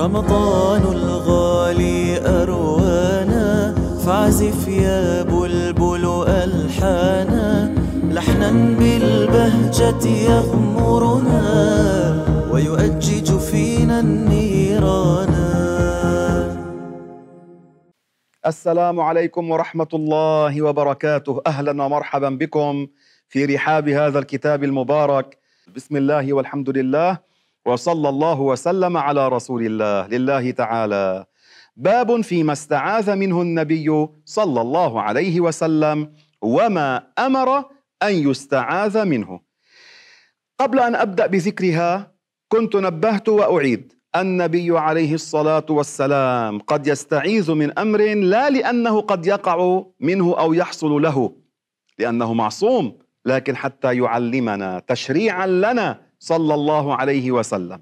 رمضان 0.00 0.82
الغالي 0.82 2.00
أروانا 2.42 3.74
فاعزف 4.04 4.68
يا 4.68 5.22
بلبل 5.22 6.04
ألحانا. 6.28 7.74
لحنا 8.08 8.50
بالبهجة 8.78 10.04
يغمرنا 10.32 11.44
ويؤجج 12.52 13.28
فينا 13.38 14.00
النيران. 14.00 15.34
السلام 18.46 19.00
عليكم 19.00 19.50
ورحمة 19.50 19.92
الله 19.94 20.62
وبركاته. 20.62 21.40
أهلا 21.46 21.82
ومرحبا 21.84 22.28
بكم 22.28 22.86
في 23.28 23.44
رحاب 23.44 23.88
هذا 23.88 24.18
الكتاب 24.18 24.64
المبارك. 24.64 25.38
بسم 25.76 25.96
الله 25.96 26.32
والحمد 26.32 26.70
لله. 26.70 27.29
وصلى 27.66 28.08
الله 28.08 28.40
وسلم 28.40 28.96
على 28.96 29.28
رسول 29.28 29.66
الله 29.66 30.06
لله 30.06 30.50
تعالى. 30.50 31.24
باب 31.76 32.20
فيما 32.20 32.52
استعاذ 32.52 33.16
منه 33.16 33.42
النبي 33.42 34.08
صلى 34.24 34.60
الله 34.60 35.02
عليه 35.02 35.40
وسلم 35.40 36.12
وما 36.42 37.02
أمر 37.18 37.58
أن 38.02 38.14
يستعاذ 38.30 39.04
منه. 39.04 39.40
قبل 40.60 40.78
أن 40.80 40.94
أبدأ 40.94 41.26
بذكرها 41.26 42.12
كنت 42.48 42.76
نبهت 42.76 43.28
وأعيد. 43.28 44.00
النبي 44.16 44.78
عليه 44.78 45.14
الصلاة 45.14 45.66
والسلام 45.70 46.58
قد 46.58 46.86
يستعيذ 46.86 47.52
من 47.54 47.78
أمر 47.78 48.14
لا 48.14 48.50
لأنه 48.50 49.00
قد 49.00 49.26
يقع 49.26 49.82
منه 50.00 50.38
أو 50.38 50.54
يحصل 50.54 51.02
له 51.02 51.36
لأنه 51.98 52.34
معصوم 52.34 52.98
لكن 53.24 53.56
حتى 53.56 53.96
يعلمنا 53.96 54.82
تشريعا 54.86 55.46
لنا 55.46 56.00
صلى 56.20 56.54
الله 56.54 56.96
عليه 56.96 57.30
وسلم. 57.32 57.80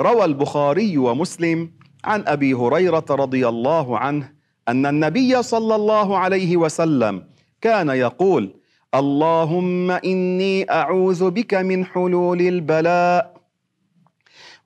روى 0.00 0.24
البخاري 0.24 0.98
ومسلم 0.98 1.70
عن 2.04 2.24
أبي 2.26 2.54
هريرة 2.54 3.04
رضي 3.10 3.48
الله 3.48 3.98
عنه 3.98 4.32
أن 4.68 4.86
النبي 4.86 5.42
صلى 5.42 5.74
الله 5.74 6.18
عليه 6.18 6.56
وسلم 6.56 7.24
كان 7.60 7.88
يقول 7.88 8.54
اللهم 8.94 9.90
إني 9.90 10.70
أعوذ 10.70 11.30
بك 11.30 11.54
من 11.54 11.84
حلول 11.84 12.40
البلاء 12.40 13.36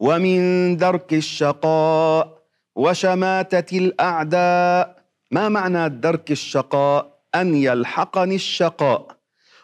ومن 0.01 0.41
درك 0.77 1.15
الشقاء 1.15 2.39
وشماتة 2.77 3.79
الأعداء. 3.79 5.01
ما 5.31 5.49
معنى 5.49 5.89
درك 5.89 6.31
الشقاء؟ 6.31 7.21
أن 7.35 7.55
يلحقني 7.55 8.35
الشقاء. 8.35 9.07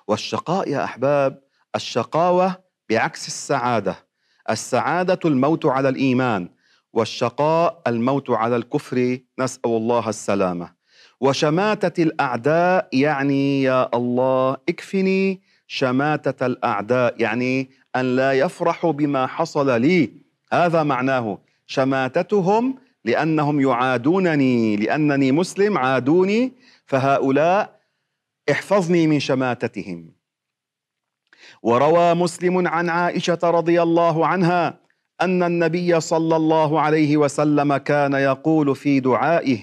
والشقاء 0.08 0.68
يا 0.68 0.84
أحباب 0.84 1.42
الشقاوة 1.76 2.65
بعكس 2.90 3.26
السعادة. 3.26 3.96
السعادة 4.50 5.18
الموت 5.24 5.66
على 5.66 5.88
الإيمان 5.88 6.48
والشقاء 6.92 7.82
الموت 7.86 8.30
على 8.30 8.56
الكفر 8.56 9.18
نسأل 9.38 9.70
الله 9.70 10.08
السلامة. 10.08 10.72
وشماتة 11.20 12.02
الأعداء 12.02 12.88
يعني 12.92 13.62
يا 13.62 13.96
الله 13.96 14.56
اكفني. 14.68 15.40
شماتة 15.66 16.46
الأعداء 16.46 17.22
يعني 17.22 17.70
أن 17.96 18.16
لا 18.16 18.32
يفرحوا 18.32 18.92
بما 18.92 19.26
حصل 19.26 19.80
لي. 19.80 20.10
هذا 20.52 20.82
معناه 20.82 21.38
شماتتهم 21.66 22.78
لأنهم 23.04 23.60
يعادونني 23.60 24.76
لأنني 24.76 25.32
مسلم 25.32 25.78
عادوني 25.78 26.52
فهؤلاء 26.86 27.80
احفظني 28.50 29.06
من 29.06 29.20
شماتتهم. 29.20 30.12
وروى 31.62 32.14
مسلم 32.14 32.68
عن 32.68 32.88
عائشة 32.88 33.38
رضي 33.44 33.82
الله 33.82 34.26
عنها 34.26 34.78
أن 35.20 35.42
النبي 35.42 36.00
صلى 36.00 36.36
الله 36.36 36.80
عليه 36.80 37.16
وسلم 37.16 37.76
كان 37.76 38.12
يقول 38.12 38.76
في 38.76 39.00
دعائه 39.00 39.58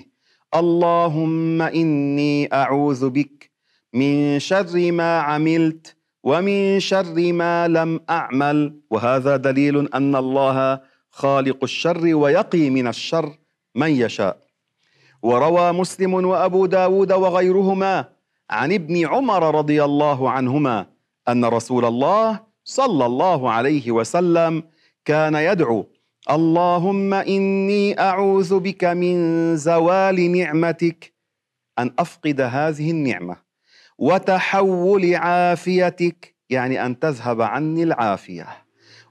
اللهم 0.56 1.62
إني 1.62 2.54
أعوذ 2.54 3.10
بك 3.10 3.52
من 3.94 4.40
شر 4.40 4.92
ما 4.92 5.20
عملت 5.20 5.96
ومن 6.24 6.80
شر 6.80 7.34
ما 7.34 7.68
لم 7.68 8.00
أعمل. 8.10 8.80
وهذا 8.90 9.38
دليل 9.38 9.94
أن 9.94 10.16
الله 10.16 10.80
خالق 11.12 11.58
الشر 11.64 12.16
ويقي 12.16 12.70
من 12.70 12.88
الشر 12.88 13.38
من 13.76 13.90
يشاء. 13.90 14.38
وروى 15.22 15.72
مسلم 15.72 16.14
وأبو 16.14 16.66
داود 16.66 17.12
وغيرهما 17.14 18.06
عن 18.50 18.72
ابن 18.72 19.06
عمر 19.08 19.56
رضي 19.56 19.84
الله 19.84 20.30
عنهما 20.30 20.86
أن 21.30 21.46
رسول 21.46 21.86
الله 21.86 22.40
صلى 22.64 23.06
الله 23.06 23.52
عليه 23.52 23.92
وسلم 23.92 24.64
كان 25.06 25.36
يدعو 25.36 25.88
اللهم 26.32 27.14
إني 27.14 28.00
أعوذ 28.00 28.60
بك 28.60 28.84
من 28.84 29.18
زوال 29.58 30.32
نعمتك 30.32 31.14
أن 31.80 31.92
أفقد 32.00 32.42
هذه 32.42 32.92
النعمة 32.92 33.38
وتحول 33.98 35.16
عافيتك 35.16 36.36
يعني 36.50 36.86
أن 36.86 37.00
تذهب 37.00 37.42
عني 37.42 37.84
العافية 37.84 38.48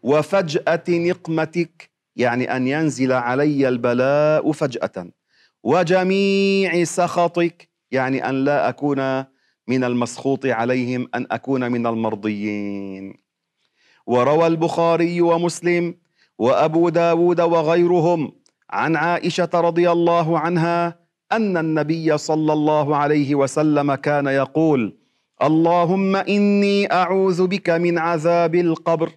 وفجأة 0.03 0.85
نقمتك 0.89 1.91
يعني 2.17 2.57
أن 2.57 2.67
ينزل 2.67 3.13
علي 3.13 3.69
البلاء 3.69 4.53
فجأة 4.53 5.11
وجميع 5.63 6.85
سخطك 6.85 7.69
يعني 7.91 8.29
أن 8.29 8.45
لا 8.45 8.69
أكون 8.69 9.25
من 9.69 9.85
المسخوط 9.85 10.47
عليهم 10.47 11.09
أن 11.15 11.27
أكون 11.31 11.73
من 11.73 11.87
المرضيين. 11.87 13.15
وروى 14.07 14.47
البخاري 14.47 15.21
ومسلم 15.21 15.95
وأبو 16.39 16.89
داود 16.89 17.41
وغيرهم 17.41 18.33
عن 18.71 18.97
عائشة 18.97 19.51
رضي 19.55 19.91
الله 19.91 20.39
عنها 20.39 20.99
أن 21.33 21.57
النبي 21.57 22.19
صلى 22.19 22.53
الله 22.53 22.97
عليه 22.97 23.35
وسلم 23.35 23.95
كان 23.95 24.27
يقول 24.27 24.99
اللهم 25.43 26.17
إني 26.17 26.93
أعوذ 26.93 27.47
بك 27.47 27.71
من 27.71 27.99
عذاب 27.99 28.55
القبر. 28.55 29.11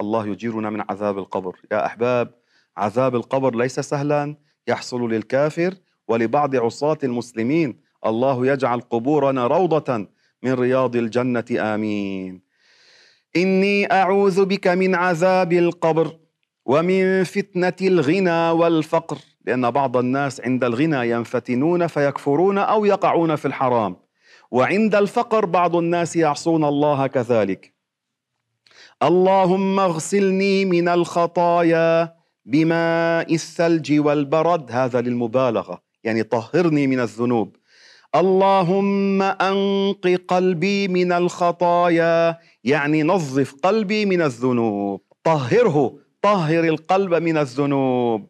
الله 0.00 0.26
يجيرنا 0.26 0.70
من 0.70 0.82
عذاب 0.88 1.18
القبر. 1.18 1.56
يا 1.72 1.86
أحباب 1.86 2.34
عذاب 2.76 3.14
القبر 3.14 3.56
ليس 3.56 3.80
سهلا 3.80 4.36
يحصل 4.68 5.10
للكافر 5.12 5.74
ولبعض 6.08 6.56
عصاة 6.56 6.98
المسلمين. 7.04 7.80
الله 8.06 8.46
يجعل 8.46 8.80
قبورنا 8.80 9.46
روضة 9.46 10.06
من 10.42 10.52
رياض 10.52 10.96
الجنة. 10.96 11.44
آمين. 11.50 12.42
إني 13.36 13.92
أعوذ 13.92 14.44
بك 14.44 14.66
من 14.68 14.94
عذاب 14.94 15.52
القبر 15.52 16.16
ومن 16.66 17.24
فتنة 17.24 17.76
الغنى 17.82 18.50
والفقر 18.50 19.18
لأن 19.44 19.70
بعض 19.70 19.96
الناس 19.96 20.40
عند 20.40 20.64
الغنى 20.64 21.10
ينفتنون 21.10 21.86
فيكفرون 21.86 22.58
أو 22.58 22.84
يقعون 22.84 23.36
في 23.36 23.48
الحرام 23.48 23.96
وعند 24.50 24.94
الفقر 24.94 25.44
بعض 25.44 25.76
الناس 25.76 26.16
يعصون 26.16 26.64
الله 26.64 27.06
كذلك. 27.06 27.74
اللهم 29.02 29.80
اغسلني 29.80 30.64
من 30.64 30.88
الخطايا 30.88 32.16
بماء 32.44 33.34
الثلج 33.34 34.00
والبرد. 34.00 34.72
هذا 34.72 35.00
للمبالغة 35.00 35.82
يعني 36.04 36.22
طهرني 36.22 36.86
من 36.86 37.00
الذنوب. 37.00 37.56
اللهم 38.16 39.22
أنق 39.22 40.20
قلبي 40.28 40.88
من 40.88 41.12
الخطايا 41.12 42.38
يعني 42.64 43.02
نظف 43.02 43.54
قلبي 43.62 44.06
من 44.06 44.22
الذنوب. 44.22 45.00
طهره 45.24 45.94
طهر 46.22 46.64
القلب 46.64 47.14
من 47.14 47.36
الذنوب. 47.38 48.26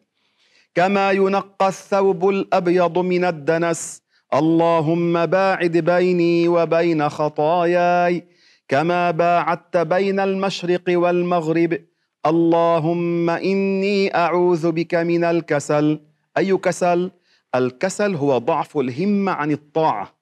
كما 0.75 1.11
ينقى 1.11 1.67
الثوب 1.67 2.29
الأبيض 2.29 2.97
من 2.97 3.25
الدنس. 3.25 4.01
اللهم 4.33 5.25
باعد 5.25 5.77
بيني 5.77 6.47
وبين 6.47 7.09
خطاياي 7.09 8.23
كما 8.67 9.11
باعدت 9.11 9.77
بين 9.77 10.19
المشرق 10.19 10.83
والمغرب. 10.89 11.79
اللهم 12.25 13.29
إني 13.29 14.15
أعوذ 14.15 14.71
بك 14.71 14.95
من 14.95 15.23
الكسل. 15.23 15.99
أي 16.37 16.57
كسل؟ 16.57 17.11
الكسل 17.55 18.15
هو 18.15 18.37
ضعف 18.37 18.77
الهمة 18.77 19.31
عن 19.31 19.51
الطاعة. 19.51 20.17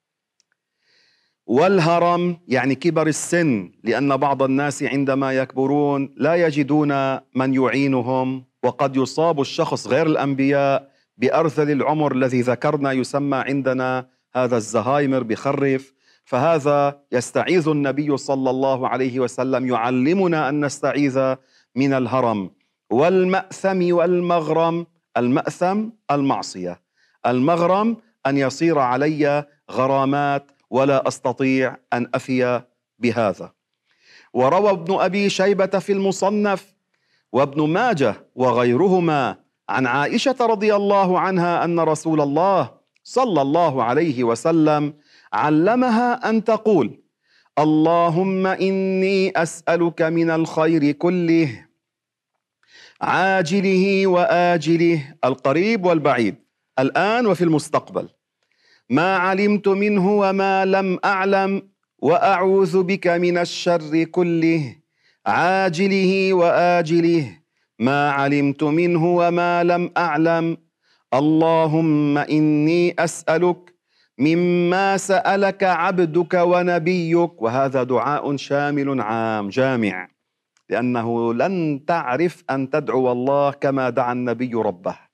والهرم 1.47 2.37
يعني 2.47 2.75
كبر 2.75 3.07
السن 3.07 3.71
لأن 3.83 4.17
بعض 4.17 4.43
الناس 4.43 4.83
عندما 4.83 5.33
يكبرون 5.33 6.13
لا 6.17 6.35
يجدون 6.35 7.15
من 7.15 7.53
يعينهم 7.53 8.45
وقد 8.63 8.95
يصاب 8.95 9.41
الشخص 9.41 9.87
غير 9.87 10.07
الأنبياء 10.07 10.91
بأرذل 11.17 11.71
العمر 11.71 12.11
الذي 12.11 12.41
ذكرنا 12.41 12.91
يسمى 12.91 13.37
عندنا 13.37 14.07
هذا 14.35 14.57
الزهايمر 14.57 15.23
بخرف. 15.23 15.93
فهذا 16.25 17.01
يستعيذ 17.11 17.69
النبي 17.69 18.17
صلى 18.17 18.49
الله 18.49 18.87
عليه 18.87 19.19
وسلم 19.19 19.67
يعلمنا 19.67 20.49
أن 20.49 20.65
نستعيذ 20.65 21.35
من 21.75 21.93
الهرم. 21.93 22.51
والمأثم 22.89 23.93
والمغرم 23.93 24.87
المأثم 25.17 25.89
المعصية. 26.11 26.84
المغرم 27.25 27.97
أن 28.27 28.37
يصير 28.37 28.79
علي 28.79 29.45
غرامات 29.71 30.51
ولا 30.69 31.07
أستطيع 31.07 31.77
أن 31.93 32.07
أفي 32.13 32.61
بهذا. 32.99 33.51
وروى 34.33 34.69
ابن 34.71 34.93
أبي 34.99 35.29
شيبة 35.29 35.79
في 35.79 35.91
المصنف 35.91 36.73
وابن 37.33 37.69
ماجه 37.69 38.15
وغيرهما 38.35 39.37
عن 39.69 39.87
عائشة 39.87 40.35
رضي 40.41 40.75
الله 40.75 41.19
عنها 41.19 41.63
أن 41.63 41.79
رسول 41.79 42.21
الله 42.21 42.71
صلى 43.03 43.41
الله 43.41 43.83
عليه 43.83 44.23
وسلم 44.23 44.93
علمها 45.33 46.29
أن 46.29 46.43
تقول 46.43 47.01
اللهم 47.59 48.47
إني 48.47 49.31
أسألك 49.35 50.01
من 50.01 50.29
الخير 50.29 50.91
كله 50.91 51.65
عاجله 53.01 54.07
وآجله 54.07 55.15
القريب 55.25 55.85
والبعيد. 55.85 56.44
الآن 56.79 57.27
وفي 57.27 57.43
المستقبل. 57.43 58.09
ما 58.89 59.17
علمت 59.17 59.67
منه 59.67 60.11
وما 60.11 60.65
لم 60.65 60.99
أعلم 61.05 61.69
وأعوذ 61.99 62.83
بك 62.83 63.07
من 63.07 63.37
الشر 63.37 64.03
كله 64.03 64.75
عاجله 65.25 66.33
وآجله. 66.33 67.39
ما 67.79 68.11
علمت 68.11 68.63
منه 68.63 69.05
وما 69.05 69.63
لم 69.63 69.91
أعلم 69.97 70.57
اللهم 71.13 72.17
إني 72.17 72.95
أسألك 72.99 73.73
مما 74.19 74.97
سألك 74.97 75.63
عبدك 75.63 76.33
ونبيك. 76.33 77.41
وهذا 77.41 77.83
دعاء 77.83 78.35
شامل 78.35 79.01
عام 79.01 79.49
جامع. 79.49 80.07
لأنه 80.69 81.33
لن 81.33 81.85
تعرف 81.87 82.43
أن 82.49 82.69
تدعو 82.69 83.11
الله 83.11 83.51
كما 83.51 83.89
دعا 83.89 84.11
النبي 84.11 84.53
ربه. 84.53 85.04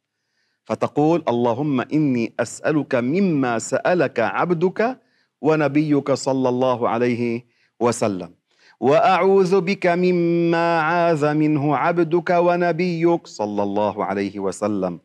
فتقول 0.72 1.24
اللهم 1.28 1.82
إني 1.82 2.34
أسألك 2.40 2.96
مما 2.96 3.60
سألك 3.60 4.20
عبدك 4.20 5.00
ونبيك 5.42 6.12
صلى 6.12 6.50
الله 6.50 6.90
عليه 6.90 7.46
وسلم. 7.80 8.32
وأعوذ 8.80 9.62
بك 9.62 9.88
مما 9.88 10.80
عاذ 10.80 11.34
منه 11.34 11.76
عبدك 11.76 12.30
ونبيك 12.30 13.28
صلى 13.28 13.64
الله 13.64 14.06
عليه 14.06 14.40
وسلم. 14.40 15.00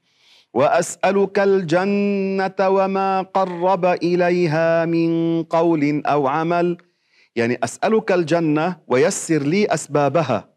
وأسألك 0.54 1.38
الجنة 1.38 2.60
وما 2.68 3.22
قرب 3.22 3.84
إليها 3.84 4.84
من 4.84 5.42
قول 5.42 6.02
أو 6.06 6.26
عمل. 6.26 6.76
يعني 7.36 7.58
أسألك 7.64 8.12
الجنة 8.12 8.76
ويسر 8.86 9.42
لي 9.42 9.66
أسبابها. 9.66 10.55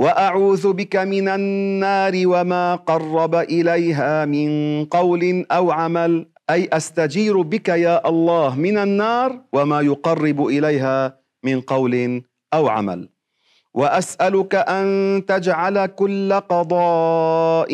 وأعوذ 0.00 0.72
بك 0.72 0.96
من 0.96 1.28
النار 1.28 2.12
وما 2.24 2.74
قرب 2.74 3.34
إليها 3.34 4.24
من 4.24 4.48
قول 4.84 5.46
أو 5.52 5.70
عمل. 5.70 6.26
أي 6.50 6.68
أستجير 6.72 7.40
بك 7.40 7.68
يا 7.68 8.08
الله 8.08 8.56
من 8.56 8.78
النار 8.78 9.40
وما 9.52 9.80
يقرب 9.80 10.46
إليها 10.46 11.20
من 11.44 11.60
قول 11.60 12.22
أو 12.54 12.68
عمل. 12.68 13.08
وأسألك 13.74 14.54
أن 14.54 14.86
تجعل 15.28 15.86
كل 15.86 16.32
قضاء 16.32 17.70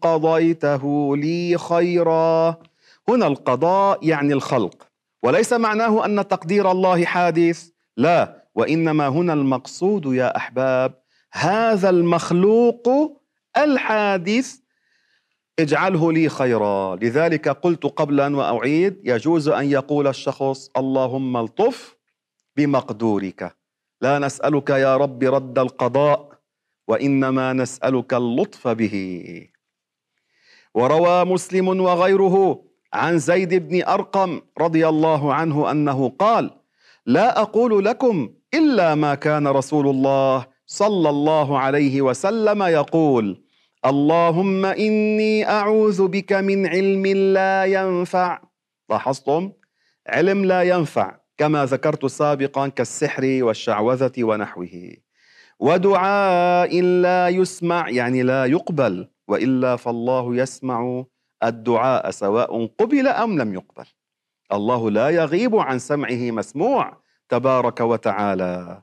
قضيته 0.00 1.16
لي 1.16 1.58
خيرا. 1.58 2.56
هنا 3.08 3.26
القضاء 3.26 3.98
يعني 4.02 4.32
الخلق. 4.32 4.88
وليس 5.22 5.52
معناه 5.52 6.04
أن 6.04 6.28
تقدير 6.28 6.70
الله 6.70 7.04
حادث. 7.04 7.68
لا 7.96 8.44
وإنما 8.54 9.08
هنا 9.08 9.32
المقصود 9.32 10.06
يا 10.14 10.36
أحباب 10.36 11.07
هذا 11.32 11.90
المخلوق 11.90 12.88
الحادث 13.56 14.56
اجعله 15.58 16.12
لي 16.12 16.28
خيرا. 16.28 16.96
لذلك 16.96 17.48
قلت 17.48 17.86
قبلا 17.86 18.36
وأعيد 18.36 19.00
يجوز 19.04 19.48
أن 19.48 19.70
يقول 19.70 20.06
الشخص 20.06 20.70
اللهم 20.76 21.36
الطف 21.36 21.96
بمقدورك. 22.56 23.56
لا 24.00 24.18
نسألك 24.18 24.70
يا 24.70 24.96
رب 24.96 25.24
رد 25.24 25.58
القضاء 25.58 26.38
وإنما 26.88 27.52
نسألك 27.52 28.14
اللطف 28.14 28.68
به. 28.68 29.48
وروى 30.74 31.24
مسلم 31.24 31.68
وغيره 31.68 32.64
عن 32.92 33.18
زيد 33.18 33.54
بن 33.54 33.84
أرقم 33.84 34.40
رضي 34.58 34.88
الله 34.88 35.34
عنه 35.34 35.70
أنه 35.70 36.08
قال 36.08 36.50
لا 37.06 37.42
أقول 37.42 37.84
لكم 37.84 38.34
إلا 38.54 38.94
ما 38.94 39.14
كان 39.14 39.48
رسول 39.48 39.88
الله 39.88 40.46
صلى 40.68 41.08
الله 41.08 41.58
عليه 41.58 42.02
وسلم 42.02 42.62
يقول 42.62 43.44
اللهم 43.86 44.64
إني 44.64 45.48
أعوذ 45.48 46.08
بك 46.08 46.32
من 46.32 46.66
علم 46.66 47.06
لا 47.06 47.64
ينفع. 47.64 48.42
لاحظتم؟ 48.90 49.52
علم 50.08 50.44
لا 50.44 50.62
ينفع 50.62 51.16
كما 51.38 51.64
ذكرت 51.64 52.06
سابقا 52.06 52.68
كالسحر 52.68 53.38
والشعوذة 53.40 54.12
ونحوه. 54.18 54.92
ودعاء 55.60 56.80
لا 56.80 57.28
يسمع 57.28 57.88
يعني 57.88 58.22
لا 58.22 58.44
يقبل 58.44 59.08
وإلا 59.28 59.76
فالله 59.76 60.36
يسمع 60.36 61.04
الدعاء 61.44 62.10
سواء 62.10 62.66
قبل 62.66 63.08
أم 63.08 63.38
لم 63.38 63.54
يقبل. 63.54 63.84
الله 64.52 64.90
لا 64.90 65.08
يغيب 65.08 65.56
عن 65.56 65.78
سمعه 65.78 66.30
مسموع 66.30 66.96
تبارك 67.28 67.80
وتعالى. 67.80 68.82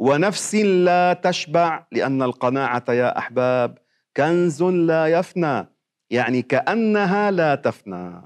ونفس 0.00 0.54
لا 0.54 1.12
تشبع 1.12 1.86
لأن 1.92 2.22
القناعة 2.22 2.84
يا 2.88 3.18
أحباب 3.18 3.78
كنز 4.16 4.62
لا 4.62 5.06
يفنى 5.06 5.66
يعني 6.10 6.42
كأنها 6.42 7.30
لا 7.30 7.54
تفنى. 7.54 8.22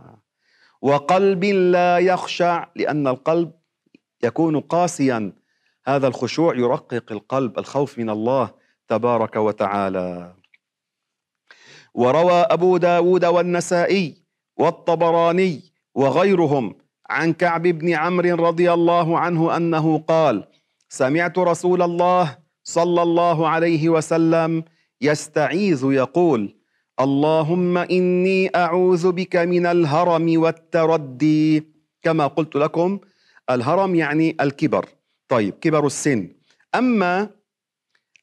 وقلب 0.82 1.44
لا 1.44 1.99
يخشع 1.99 2.67
لأن 2.76 3.06
القلب 3.06 3.53
يكون 4.25 4.61
قاسيا. 4.61 5.32
هذا 5.87 6.06
الخشوع 6.06 6.56
يرقق 6.56 7.12
القلب 7.12 7.59
الخوف 7.59 7.99
من 7.99 8.11
الله 8.11 8.50
تبارك 8.88 9.37
وتعالى. 9.37 10.35
وروى 11.94 12.32
أبو 12.32 12.77
داود 12.77 13.25
والنسائي 13.25 14.25
والطبراني 14.56 15.61
وغيرهم 15.94 16.75
عن 17.11 17.32
كعب 17.32 17.62
بن 17.62 17.94
عمرو 17.94 18.47
رضي 18.47 18.73
الله 18.73 19.19
عنه 19.19 19.56
أنه 19.56 19.99
قال 19.99 20.54
سمعت 20.94 21.38
رسول 21.38 21.82
الله 21.82 22.38
صلى 22.64 23.02
الله 23.02 23.49
عليه 23.49 23.88
وسلم 23.88 24.64
يستعيذ 25.00 25.82
يقول 25.85 26.55
اللهم 27.00 27.79
إني 27.79 28.50
أعوذ 28.56 29.12
بك 29.12 29.37
من 29.37 29.67
الهرم 29.67 30.41
والتردي. 30.43 31.67
كما 32.02 32.26
قلت 32.26 32.56
لكم 32.56 32.99
الهرم 33.50 33.94
يعني 33.94 34.37
الكبر. 34.41 34.87
طيب 35.29 35.55
كبر 35.55 35.87
السن. 35.87 36.29
أما 36.75 37.29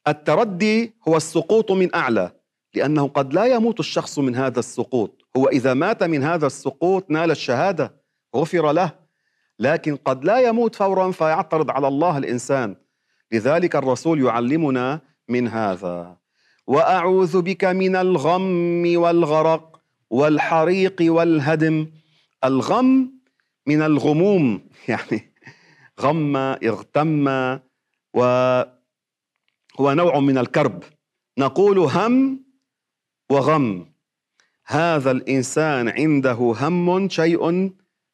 التردي 0.08 0.94
هو 1.08 1.16
السقوط 1.16 1.72
من 1.72 1.94
أعلى 1.94 2.32
لأنه 2.74 3.08
قد 3.08 3.34
لا 3.34 3.44
يموت 3.44 3.80
الشخص 3.80 4.18
من 4.18 4.36
هذا 4.36 4.58
السقوط. 4.58 5.22
هو 5.36 5.48
إذا 5.48 5.74
مات 5.74 6.02
من 6.02 6.22
هذا 6.22 6.46
السقوط 6.46 7.10
نال 7.10 7.30
الشهادة 7.30 7.94
غفر 8.36 8.72
له. 8.72 9.01
لكن 9.62 9.96
قد 9.96 10.24
لا 10.24 10.38
يموت 10.38 10.74
فورا 10.74 11.10
فيعترض 11.10 11.70
على 11.70 11.88
الله 11.88 12.18
الإنسان. 12.18 12.76
لذلك 13.32 13.76
الرسول 13.76 14.24
يعلمنا 14.24 15.00
من 15.28 15.48
هذا. 15.48 16.16
وأعوذ 16.66 17.42
بك 17.42 17.64
من 17.64 17.96
الغم 17.96 18.84
والغرق 18.96 19.80
والحريق 20.10 20.96
والهدم. 21.00 21.86
الغم 22.44 23.12
من 23.66 23.82
الغموم 23.82 24.60
يعني 24.88 25.32
غم 26.00 26.36
اغتم 26.36 27.28
وهو 28.14 28.68
نوع 29.80 30.20
من 30.20 30.38
الكرب. 30.38 30.82
نقول 31.38 31.78
هم 31.78 32.44
وغم. 33.30 33.92
هذا 34.66 35.10
الإنسان 35.10 35.88
عنده 35.88 36.54
هم 36.60 37.08
شيء 37.08 37.72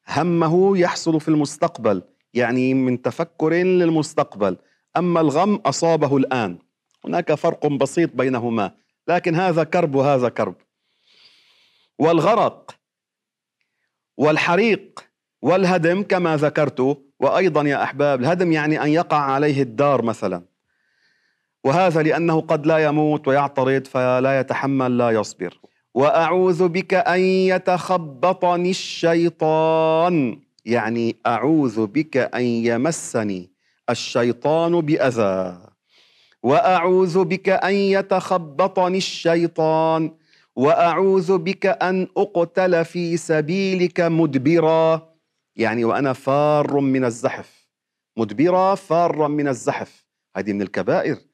همه 0.09 0.77
يحصل 0.77 1.19
في 1.19 1.27
المستقبل 1.27 2.03
يعني 2.33 2.73
من 2.73 3.01
تفكر 3.01 3.53
للمستقبل. 3.53 4.57
أما 4.97 5.21
الغم 5.21 5.55
أصابه 5.55 6.17
الآن. 6.17 6.57
هناك 7.05 7.33
فرق 7.33 7.67
بسيط 7.67 8.13
بينهما 8.13 8.71
لكن 9.07 9.35
هذا 9.35 9.63
كرب 9.63 9.95
وهذا 9.95 10.29
كرب. 10.29 10.55
والغرق 11.99 12.75
والحريق 14.17 15.09
والهدم 15.41 16.03
كما 16.03 16.37
ذكرت 16.37 16.97
وأيضا 17.19 17.63
يا 17.63 17.83
أحباب 17.83 18.21
الهدم 18.21 18.51
يعني 18.51 18.83
أن 18.83 18.89
يقع 18.89 19.17
عليه 19.17 19.61
الدار 19.61 20.01
مثلا. 20.01 20.41
وهذا 21.63 22.01
لأنه 22.01 22.41
قد 22.41 22.65
لا 22.65 22.77
يموت 22.77 23.27
ويعترض 23.27 23.87
فلا 23.87 24.39
يتحمل 24.39 24.97
لا 24.97 25.09
يصبر. 25.09 25.59
وأعوذ 25.95 26.67
بك 26.67 26.93
أن 26.93 27.19
يتخبطني 27.19 28.69
الشيطان. 28.69 30.39
يعني 30.65 31.15
أعوذ 31.27 31.87
بك 31.87 32.17
أن 32.17 32.43
يمسني 32.43 33.49
الشيطان 33.89 34.81
بأذى. 34.81 35.57
وأعوذ 36.43 37.23
بك 37.23 37.49
أن 37.49 37.73
يتخبطني 37.73 38.97
الشيطان. 38.97 40.11
وأعوذ 40.55 41.37
بك 41.37 41.65
أن 41.65 42.07
أقتل 42.17 42.85
في 42.85 43.17
سبيلك 43.17 43.99
مدبرا. 43.99 45.09
يعني 45.55 45.85
وأنا 45.85 46.13
فار 46.13 46.79
من 46.79 47.05
الزحف. 47.05 47.67
مدبرا 48.17 48.75
فارا 48.75 49.27
من 49.27 49.47
الزحف. 49.47 50.05
هذه 50.37 50.53
من 50.53 50.61
الكبائر. 50.61 51.28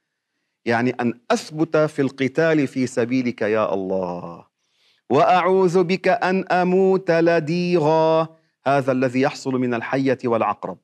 يعني 0.65 0.89
أن 0.89 1.13
أثبت 1.31 1.77
في 1.77 2.01
القتال 2.01 2.67
في 2.67 2.87
سبيلك 2.87 3.41
يا 3.41 3.73
الله. 3.73 4.45
وأعوذ 5.09 5.83
بك 5.83 6.07
أن 6.07 6.45
أموت 6.51 7.11
لديغا. 7.11 8.27
هذا 8.65 8.91
الذي 8.91 9.21
يحصل 9.21 9.51
من 9.51 9.73
الحية 9.73 10.17
والعقرب. 10.25 10.77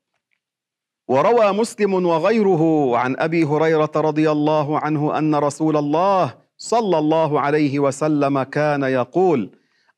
وروى 1.08 1.52
مسلم 1.52 2.06
وغيره 2.06 2.96
عن 2.96 3.16
أبي 3.18 3.44
هريرة 3.44 3.90
رضي 3.96 4.30
الله 4.30 4.78
عنه 4.78 5.18
أن 5.18 5.34
رسول 5.34 5.76
الله 5.76 6.34
صلى 6.56 6.98
الله 6.98 7.40
عليه 7.40 7.78
وسلم 7.78 8.42
كان 8.42 8.82
يقول 8.82 9.50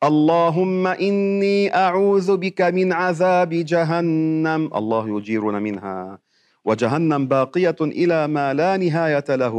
اللهم 0.05 0.87
إني 0.87 1.77
أعوذ 1.77 2.37
بك 2.37 2.61
من 2.61 2.93
عذاب 2.93 3.51
جهنم. 3.51 4.71
الله 4.75 5.19
يجيرنا 5.19 5.59
منها. 5.59 6.24
وجهنم 6.65 7.29
باقية 7.29 7.77
إلى 7.81 8.29
ما 8.29 8.55
لا 8.55 8.77
نهاية 8.77 9.25
له. 9.29 9.55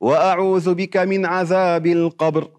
وأعوذ 0.00 0.74
بك 0.74 0.96
من 0.96 1.26
عذاب 1.26 1.86
القبر 1.86 2.50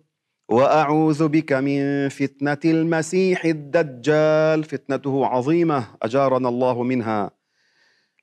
وأعوذ 0.49 1.27
بك 1.27 1.53
من 1.53 2.09
فتنة 2.09 2.57
المسيح 2.65 3.45
الدجال. 3.45 4.63
فتنته 4.63 5.25
عظيمة 5.25 5.87
أجارنا 6.01 6.49
الله 6.49 6.83
منها. 6.83 7.31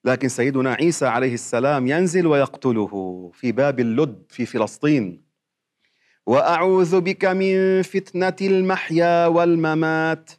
لكن 0.05 0.29
سيدنا 0.29 0.75
عيسى 0.75 1.07
عليه 1.07 1.35
السلام 1.35 1.87
ينزل 1.87 2.26
ويقتله 2.26 3.31
في 3.35 3.53
باب 3.53 3.81
اللد 3.81 4.23
في 4.29 4.47
فلسطين. 4.47 5.26
وأعوذ 6.26 7.00
بك 7.00 7.25
من 7.25 7.83
فتنة 7.83 8.37
المحيا 8.41 9.26
والممات. 9.26 10.31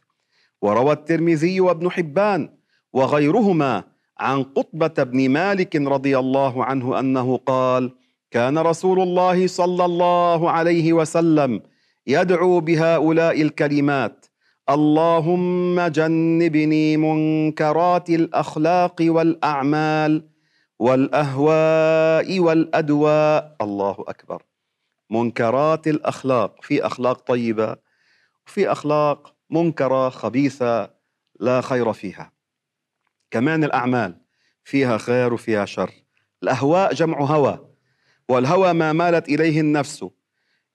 وروى 0.62 0.92
الترمذي 0.92 1.60
وابن 1.60 1.90
حبان 1.90 2.58
وغيرهما 2.92 3.84
عن 4.20 4.42
قطبة 4.42 5.02
بن 5.02 5.28
مالك 5.30 5.76
رضي 5.76 6.18
الله 6.18 6.64
عنه 6.64 6.98
أنه 6.98 7.36
قال 7.46 7.92
كان 8.30 8.58
رسول 8.58 9.00
الله 9.00 9.46
صلى 9.46 9.84
الله 9.84 10.50
عليه 10.50 10.92
وسلم 10.92 11.62
يدعو 12.06 12.60
بهؤلاء 12.60 13.42
الكلمات 13.42 14.26
اللهم 14.70 15.80
جنبني 15.80 16.96
منكرات 16.96 18.10
الأخلاق 18.10 18.96
والأعمال 19.00 20.28
والأهواء 20.78 22.40
والأدواء. 22.40 23.56
الله 23.60 23.96
أكبر. 24.08 24.42
منكرات 25.10 25.88
الأخلاق. 25.88 26.62
في 26.62 26.86
أخلاق 26.86 27.20
طيبة 27.20 27.76
وفي 28.46 28.72
أخلاق 28.72 29.34
منكرة 29.50 30.08
خبيثة 30.08 30.90
لا 31.40 31.60
خير 31.60 31.92
فيها. 31.92 32.37
كمان 33.30 33.64
الأعمال 33.64 34.20
فيها 34.64 34.98
خير 34.98 35.34
وفيها 35.34 35.64
شر. 35.64 35.90
الأهواء 36.42 36.94
جمع 36.94 37.20
هوى 37.20 37.58
والهوى 38.28 38.72
ما 38.72 38.92
مالت 38.92 39.28
إليه 39.28 39.60
النفس. 39.60 40.04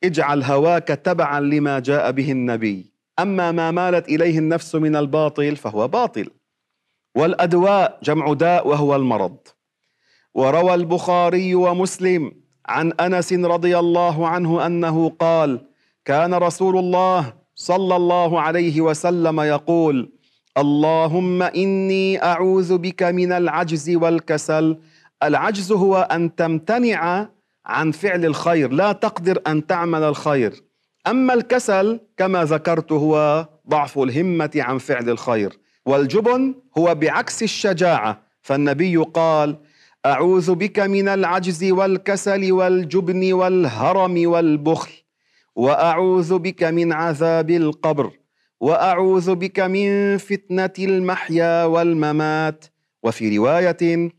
اجعل 0.03 0.43
هواك 0.43 0.87
تبعا 0.87 1.39
لما 1.39 1.79
جاء 1.79 2.11
به 2.11 2.31
النبي. 2.31 2.91
أما 3.19 3.51
ما 3.51 3.71
مالت 3.71 4.09
إليه 4.09 4.39
النفس 4.39 4.75
من 4.75 4.95
الباطل 4.95 5.55
فهو 5.55 5.87
باطل. 5.87 6.29
والأدواء 7.15 7.99
جمع 8.03 8.33
داء 8.33 8.67
وهو 8.67 8.95
المرض. 8.95 9.37
وروى 10.33 10.73
البخاري 10.73 11.55
ومسلم 11.55 12.31
عن 12.65 12.91
أنس 12.91 13.33
رضي 13.33 13.79
الله 13.79 14.27
عنه 14.27 14.65
أنه 14.65 15.09
قال 15.09 15.67
كان 16.05 16.33
رسول 16.33 16.77
الله 16.77 17.33
صلى 17.55 17.95
الله 17.95 18.41
عليه 18.41 18.81
وسلم 18.81 19.39
يقول 19.41 20.11
اللهم 20.57 21.41
إني 21.41 22.23
أعوذ 22.23 22.77
بك 22.77 23.03
من 23.03 23.31
العجز 23.31 23.89
والكسل. 23.89 24.77
العجز 25.23 25.71
هو 25.71 26.07
أن 26.11 26.35
تمتنع 26.35 27.29
عن 27.65 27.91
فعل 27.91 28.25
الخير 28.25 28.71
لا 28.71 28.91
تقدر 28.91 29.41
أن 29.47 29.67
تعمل 29.67 30.03
الخير. 30.03 30.63
أما 31.07 31.33
الكسل 31.33 31.99
كما 32.17 32.43
ذكرت 32.43 32.91
هو 32.91 33.47
ضعف 33.69 33.99
الهمة 33.99 34.51
عن 34.55 34.77
فعل 34.77 35.09
الخير. 35.09 35.59
والجبن 35.85 36.55
هو 36.77 36.95
بعكس 36.95 37.43
الشجاعة. 37.43 38.21
فالنبي 38.41 38.97
قال 38.97 39.57
أعوذ 40.05 40.55
بك 40.55 40.79
من 40.79 41.07
العجز 41.07 41.63
والكسل 41.63 42.51
والجبن 42.51 43.33
والهرم 43.33 44.21
والبخل 44.25 44.91
وأعوذ 45.55 46.39
بك 46.39 46.63
من 46.63 46.93
عذاب 46.93 47.49
القبر. 47.49 48.11
وأعوذ 48.63 49.35
بك 49.35 49.59
من 49.59 50.17
فتنة 50.17 50.73
المحيا 50.79 51.65
والممات. 51.65 52.65
وفي 53.03 53.37
رواية 53.37 54.11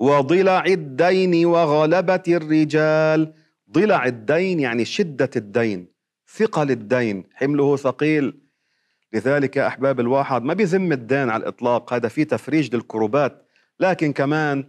وضلع 0.00 0.64
الدين 0.64 1.46
وغلبه 1.46 2.22
الرجال. 2.28 3.34
ضلع 3.70 4.06
الدين 4.06 4.60
يعني 4.60 4.84
شدة 4.84 5.30
الدين 5.36 5.86
ثقل 6.36 6.70
الدين 6.70 7.24
حمله 7.34 7.76
ثقيل. 7.76 8.40
لذلك 9.12 9.56
يا 9.56 9.66
أحباب 9.66 10.00
الواحد 10.00 10.42
ما 10.42 10.54
بيذم 10.54 10.92
الدين 10.92 11.30
على 11.30 11.42
الإطلاق 11.42 11.92
هذا 11.92 12.08
في 12.08 12.24
تفريج 12.24 12.74
للكروبات. 12.74 13.46
لكن 13.80 14.12
كمان 14.12 14.64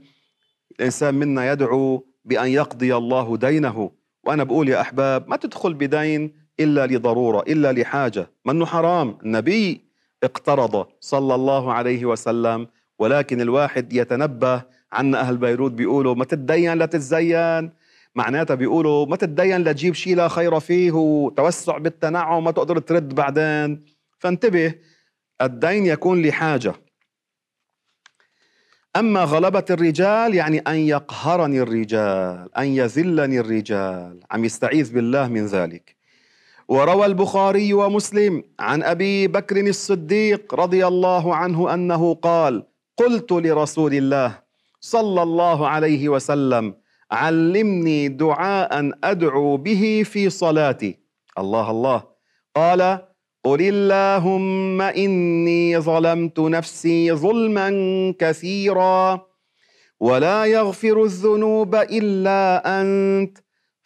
الإنسان 0.80 1.16
منا 1.16 1.52
يدعو 1.52 2.08
بأن 2.26 2.48
يقضي 2.48 2.96
الله 2.96 3.38
دينه. 3.38 3.92
وأنا 4.24 4.44
بقول 4.44 4.70
يا 4.70 4.82
أحباب 4.82 5.30
ما 5.30 5.36
تدخل 5.36 5.74
بدين 5.74 6.43
إلا 6.60 6.88
لضرورة 6.88 7.40
إلا 7.40 7.72
لحاجة. 7.72 8.30
منه 8.46 8.66
حرام؟ 8.66 9.18
النبي 9.26 9.82
اقترض 10.24 10.88
صلى 11.00 11.36
الله 11.36 11.74
عليه 11.74 12.06
وسلم 12.06 12.68
ولكن 13.00 13.42
الواحد 13.42 13.94
يتنبه 13.94 14.62
عنا 14.92 15.20
أهل 15.20 15.38
بيروت 15.38 15.72
بيقولوا 15.72 16.16
ما 16.16 16.26
تتدين 16.26 16.74
لا 16.74 16.86
تتزين. 16.86 17.72
معناتها 18.16 18.56
بيقولوا 18.56 19.06
ما 19.06 19.16
تتدين 19.16 19.62
لتجيب 19.62 19.94
شيء 19.94 20.16
لا 20.16 20.28
خير 20.28 20.60
فيه 20.60 20.92
وتوسع 20.92 21.78
بالتنعم 21.78 22.44
ما 22.44 22.52
تقدر 22.52 22.80
ترد 22.80 23.16
بعدين. 23.16 23.86
فانتبه 24.20 24.76
الدين 25.42 25.86
يكون 25.86 26.22
لحاجة. 26.22 26.74
أما 28.96 29.24
غلبة 29.24 29.66
الرجال 29.70 30.36
يعني 30.36 30.60
أن 30.60 30.76
يقهرني 30.76 31.62
الرجال 31.62 32.58
أن 32.58 32.68
يذلني 32.68 33.40
الرجال. 33.40 34.20
عم 34.32 34.46
يستعيذ 34.46 34.94
بالله 34.94 35.28
من 35.28 35.46
ذلك. 35.46 35.96
وروى 36.74 37.06
البخاري 37.06 37.74
ومسلم 37.74 38.44
عن 38.60 38.84
أبي 38.84 39.28
بكر 39.28 39.58
الصديق 39.68 40.56
رضي 40.56 40.88
الله 40.88 41.36
عنه 41.36 41.74
أنه 41.74 42.14
قال 42.14 42.64
قلت 42.98 43.32
لرسول 43.32 43.94
الله 43.94 44.40
صلى 44.82 45.22
الله 45.24 45.68
عليه 45.68 46.10
وسلم 46.10 46.74
علمني 47.12 48.08
دعاء 48.08 48.92
أدعو 49.04 49.58
به 49.58 50.04
في 50.06 50.30
صلاتي. 50.30 51.00
الله 51.38 51.72
الله. 51.72 52.04
قال 52.56 52.82
قل 53.44 53.62
اللهم 53.62 54.82
إني 54.82 55.80
ظلمت 55.80 56.40
نفسي 56.40 57.14
ظلما 57.14 57.70
كثيرا 58.20 59.22
ولا 60.00 60.46
يغفر 60.46 61.04
الذنوب 61.04 61.76
إلا 61.76 62.42
أنت 62.82 63.38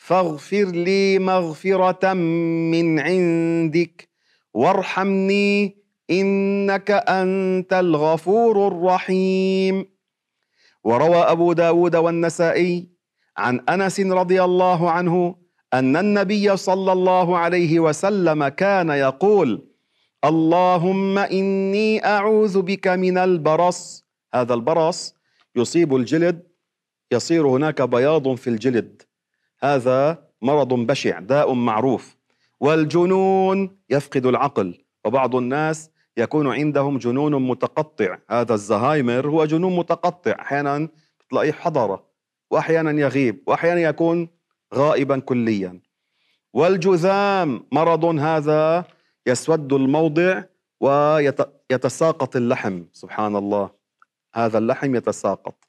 فاغفر 0.07 0.65
لي 0.65 1.19
مغفرة 1.19 2.13
من 2.13 2.99
عندك. 2.99 4.09
وارحمني 4.53 5.77
إنك 6.11 6.91
أنت 6.91 7.73
الغفور 7.73 8.67
الرحيم. 8.67 9.85
وروى 10.83 11.15
أبو 11.15 11.53
داود 11.53 11.95
والنسائي 11.95 12.89
عن 13.37 13.59
أنس 13.69 13.99
رضي 13.99 14.43
الله 14.43 14.91
عنه 14.91 15.35
أن 15.73 15.95
النبي 15.97 16.57
صلى 16.57 16.91
الله 16.91 17.37
عليه 17.37 17.79
وسلم 17.79 18.47
كان 18.47 18.89
يقول 18.89 19.67
اللهم 20.25 21.17
إني 21.17 22.05
أعوذ 22.05 22.61
بك 22.61 22.87
من 22.87 23.17
البرص. 23.17 24.05
هذا 24.33 24.53
البرص 24.53 25.15
يصيب 25.55 25.95
الجلد 25.95 26.47
يصير 27.11 27.47
هناك 27.47 27.81
بياض 27.81 28.35
في 28.35 28.49
الجلد. 28.49 29.06
هذا 29.59 30.23
مرض 30.41 30.73
بشع 30.73 31.19
داء 31.19 31.53
معروف. 31.53 32.17
والجنون 32.59 33.77
يفقد 33.89 34.25
العقل 34.25 34.83
وبعض 35.05 35.35
الناس 35.35 35.89
يكون 36.17 36.47
عندهم 36.47 36.97
جنون 36.97 37.47
متقطع. 37.47 38.17
هذا 38.29 38.53
الزهايمر 38.53 39.29
هو 39.29 39.45
جنون 39.45 39.75
متقطع 39.75 40.35
أحيانا 40.39 40.89
تلاقيه 41.29 41.51
حضرة 41.51 42.03
وأحيانا 42.51 42.91
يغيب 42.91 43.43
وأحيانا 43.47 43.81
يكون 43.81 44.29
غائبا 44.73 45.19
كليا. 45.19 45.79
والجذام 46.53 47.63
مرض 47.71 48.05
هذا 48.05 48.85
يسود 49.27 49.73
الموضع 49.73 50.43
ويتساقط 50.79 52.35
اللحم 52.35 52.83
سبحان 52.93 53.35
الله. 53.35 53.69
هذا 54.33 54.57
اللحم 54.57 54.95
يتساقط. 54.95 55.66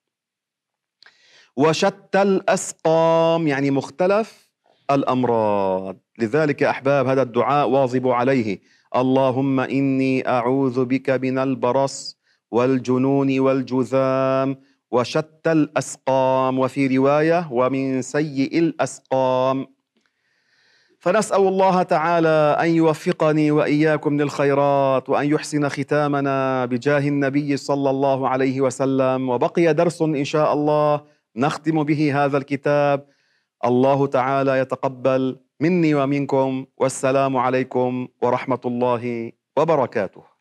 وشتى 1.58 2.22
الأسقام 2.22 3.48
يعني 3.48 3.70
مختلف 3.70 4.48
الأمراض. 4.90 5.96
لذلك 6.18 6.62
يا 6.62 6.70
أحباب 6.70 7.06
هذا 7.06 7.22
الدعاء 7.22 7.68
واظب 7.68 8.08
عليه. 8.08 8.60
اللهم 8.96 9.60
إني 9.60 10.28
أعوذ 10.28 10.84
بك 10.84 11.10
من 11.10 11.38
البرص 11.38 12.18
والجنون 12.50 13.38
والجذام. 13.38 14.56
وشتى 14.90 15.52
الأسقام 15.52 16.58
وفي 16.58 16.96
رواية 16.96 17.48
ومن 17.50 18.02
سيء 18.02 18.58
الأسقام. 18.58 19.66
فنسأل 20.98 21.48
الله 21.48 21.82
تعالى 21.82 22.56
أن 22.60 22.68
يوفقني 22.68 23.50
وإياكم 23.50 24.20
للخيرات 24.20 25.10
وأن 25.10 25.26
يحسن 25.26 25.68
ختامنا 25.68 26.64
بجاه 26.64 27.08
النبي 27.08 27.56
صلى 27.56 27.90
الله 27.90 28.28
عليه 28.28 28.60
وسلم. 28.60 29.28
وبقي 29.28 29.74
درس 29.74 30.02
إن 30.02 30.24
شاء 30.24 30.52
الله 30.52 31.17
نختم 31.38 31.84
به 31.84 32.24
هذا 32.24 32.36
الكتاب. 32.38 33.06
الله 33.64 34.06
تعالى 34.06 34.58
يتقبل 34.58 35.40
مني 35.60 35.94
ومنكم. 35.94 36.66
والسلام 36.76 37.36
عليكم 37.36 38.08
ورحمة 38.22 38.60
الله 38.64 39.32
وبركاته. 39.56 40.37